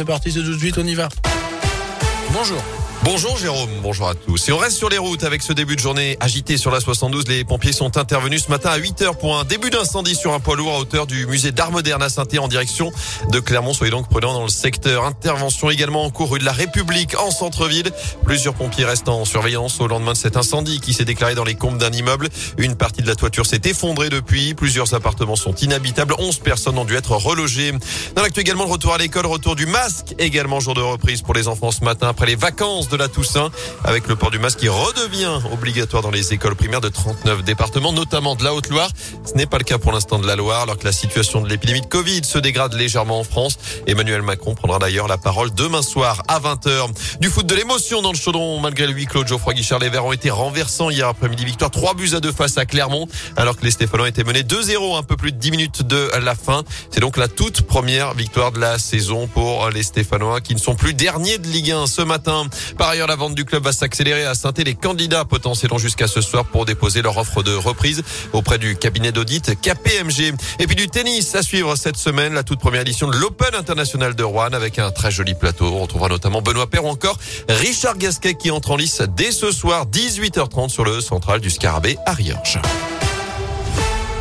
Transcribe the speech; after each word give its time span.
C'est 0.00 0.06
parti, 0.06 0.30
c'est 0.30 0.44
tout 0.44 0.52
de 0.52 0.58
suite, 0.58 0.78
on 0.78 0.86
y 0.86 0.94
va. 0.94 1.08
Bonjour. 2.32 2.62
Bonjour 3.04 3.38
Jérôme, 3.38 3.70
bonjour 3.80 4.08
à 4.08 4.14
tous. 4.14 4.48
Et 4.48 4.52
on 4.52 4.58
reste 4.58 4.76
sur 4.76 4.88
les 4.88 4.98
routes 4.98 5.22
avec 5.22 5.40
ce 5.42 5.52
début 5.52 5.76
de 5.76 5.80
journée 5.80 6.16
agité 6.20 6.56
sur 6.56 6.72
la 6.72 6.80
72. 6.80 7.28
Les 7.28 7.44
pompiers 7.44 7.72
sont 7.72 7.96
intervenus 7.96 8.44
ce 8.44 8.50
matin 8.50 8.70
à 8.70 8.76
8 8.76 9.02
heures 9.02 9.16
pour 9.16 9.38
un 9.38 9.44
début 9.44 9.70
d'incendie 9.70 10.16
sur 10.16 10.34
un 10.34 10.40
poids 10.40 10.56
lourd 10.56 10.74
à 10.74 10.78
hauteur 10.78 11.06
du 11.06 11.26
musée 11.26 11.52
d'art 11.52 11.70
moderne 11.70 12.02
à 12.02 12.08
saint 12.08 12.24
en 12.38 12.48
direction 12.48 12.90
de 13.30 13.38
Clermont. 13.38 13.72
Soyez 13.72 13.92
donc 13.92 14.08
prudents 14.08 14.34
dans 14.34 14.42
le 14.42 14.48
secteur. 14.48 15.04
Intervention 15.04 15.70
également 15.70 16.04
en 16.04 16.10
cours 16.10 16.32
rue 16.32 16.40
de 16.40 16.44
la 16.44 16.52
République 16.52 17.16
en 17.18 17.30
centre-ville. 17.30 17.90
Plusieurs 18.24 18.54
pompiers 18.54 18.84
restent 18.84 19.08
en 19.08 19.24
surveillance 19.24 19.80
au 19.80 19.86
lendemain 19.86 20.12
de 20.12 20.18
cet 20.18 20.36
incendie 20.36 20.80
qui 20.80 20.92
s'est 20.92 21.04
déclaré 21.04 21.36
dans 21.36 21.44
les 21.44 21.54
combles 21.54 21.78
d'un 21.78 21.92
immeuble. 21.92 22.28
Une 22.58 22.74
partie 22.74 23.02
de 23.02 23.06
la 23.06 23.14
toiture 23.14 23.46
s'est 23.46 23.62
effondrée 23.64 24.10
depuis. 24.10 24.54
Plusieurs 24.54 24.92
appartements 24.94 25.36
sont 25.36 25.54
inhabitables. 25.54 26.14
11 26.18 26.38
personnes 26.40 26.76
ont 26.76 26.84
dû 26.84 26.96
être 26.96 27.12
relogées. 27.12 27.72
Dans 28.16 28.22
l'actu 28.22 28.40
également, 28.40 28.64
le 28.64 28.72
retour 28.72 28.92
à 28.92 28.98
l'école, 28.98 29.26
retour 29.26 29.54
du 29.54 29.66
masque. 29.66 30.14
Également 30.18 30.58
jour 30.58 30.74
de 30.74 30.82
reprise 30.82 31.22
pour 31.22 31.34
les 31.34 31.46
enfants 31.46 31.70
ce 31.70 31.84
matin 31.84 32.08
après 32.08 32.26
les 32.26 32.36
vacances 32.36 32.87
de 32.88 32.96
la 32.96 33.08
Toussaint 33.08 33.50
avec 33.84 34.08
le 34.08 34.16
port 34.16 34.30
du 34.30 34.38
masque 34.38 34.58
qui 34.58 34.68
redevient 34.68 35.38
obligatoire 35.52 36.02
dans 36.02 36.10
les 36.10 36.32
écoles 36.32 36.54
primaires 36.54 36.80
de 36.80 36.88
39 36.88 37.44
départements, 37.44 37.92
notamment 37.92 38.34
de 38.34 38.44
la 38.44 38.54
Haute-Loire. 38.54 38.90
Ce 39.24 39.34
n'est 39.34 39.46
pas 39.46 39.58
le 39.58 39.64
cas 39.64 39.78
pour 39.78 39.92
l'instant 39.92 40.18
de 40.18 40.26
la 40.26 40.36
Loire, 40.36 40.62
alors 40.62 40.78
que 40.78 40.84
la 40.84 40.92
situation 40.92 41.40
de 41.40 41.48
l'épidémie 41.48 41.80
de 41.80 41.86
Covid 41.86 42.24
se 42.24 42.38
dégrade 42.38 42.74
légèrement 42.74 43.20
en 43.20 43.24
France. 43.24 43.58
Emmanuel 43.86 44.22
Macron 44.22 44.54
prendra 44.54 44.78
d'ailleurs 44.78 45.08
la 45.08 45.18
parole 45.18 45.52
demain 45.52 45.82
soir 45.82 46.22
à 46.28 46.40
20h. 46.40 46.88
Du 47.20 47.28
foot 47.28 47.46
de 47.46 47.54
l'émotion 47.54 48.02
dans 48.02 48.12
le 48.12 48.18
chaudron, 48.18 48.60
malgré 48.60 48.88
huis 48.88 49.06
clos 49.06 49.26
Geoffroy 49.26 49.54
Guichard. 49.54 49.78
Les 49.78 49.88
Verts 49.88 50.04
ont 50.04 50.12
été 50.12 50.30
renversants 50.30 50.90
hier 50.90 51.08
après-midi. 51.08 51.44
Victoire 51.44 51.70
3 51.70 51.94
buts 51.94 52.10
à 52.14 52.20
2 52.20 52.32
face 52.32 52.58
à 52.58 52.66
Clermont, 52.66 53.06
alors 53.36 53.56
que 53.56 53.64
les 53.64 53.70
Stéphanois 53.70 54.08
étaient 54.08 54.24
menés 54.24 54.42
2-0 54.42 54.98
un 54.98 55.02
peu 55.02 55.16
plus 55.16 55.32
de 55.32 55.38
10 55.38 55.50
minutes 55.50 55.82
de 55.82 56.10
la 56.22 56.34
fin. 56.34 56.64
C'est 56.90 57.00
donc 57.00 57.16
la 57.16 57.28
toute 57.28 57.62
première 57.62 58.14
victoire 58.14 58.52
de 58.52 58.60
la 58.60 58.78
saison 58.78 59.26
pour 59.26 59.70
les 59.70 59.82
Stéphanois 59.82 60.40
qui 60.40 60.54
ne 60.54 60.60
sont 60.60 60.74
plus 60.74 60.94
derniers 60.94 61.38
de 61.38 61.48
Ligue 61.48 61.72
1 61.72 61.86
ce 61.86 62.02
matin. 62.02 62.46
Par 62.78 62.90
ailleurs, 62.90 63.08
la 63.08 63.16
vente 63.16 63.34
du 63.34 63.44
club 63.44 63.64
va 63.64 63.72
s'accélérer 63.72 64.24
à 64.24 64.34
saint 64.34 64.52
les 64.56 64.76
candidats 64.76 65.24
potentiellement 65.24 65.78
jusqu'à 65.78 66.06
ce 66.06 66.20
soir 66.20 66.44
pour 66.44 66.64
déposer 66.64 67.02
leur 67.02 67.18
offre 67.18 67.42
de 67.42 67.52
reprise 67.52 68.04
auprès 68.32 68.58
du 68.58 68.76
cabinet 68.76 69.10
d'audit 69.10 69.60
KPMG. 69.60 70.32
Et 70.60 70.66
puis 70.66 70.76
du 70.76 70.86
tennis 70.86 71.34
à 71.34 71.42
suivre 71.42 71.74
cette 71.76 71.96
semaine, 71.96 72.34
la 72.34 72.44
toute 72.44 72.60
première 72.60 72.82
édition 72.82 73.08
de 73.08 73.16
l'Open 73.16 73.54
International 73.54 74.14
de 74.14 74.22
Rouen 74.22 74.52
avec 74.52 74.78
un 74.78 74.92
très 74.92 75.10
joli 75.10 75.34
plateau. 75.34 75.66
On 75.66 75.80
retrouvera 75.80 76.08
notamment 76.08 76.40
Benoît 76.40 76.70
Père 76.70 76.84
ou 76.84 76.88
encore 76.88 77.18
Richard 77.48 77.98
Gasquet 77.98 78.34
qui 78.34 78.50
entre 78.52 78.70
en 78.70 78.76
lice 78.76 79.02
dès 79.16 79.32
ce 79.32 79.50
soir 79.50 79.86
18h30 79.86 80.68
sur 80.68 80.84
le 80.84 81.00
central 81.00 81.40
du 81.40 81.50
Scarabée 81.50 81.96
à 82.06 82.12
Riorges. 82.12 82.60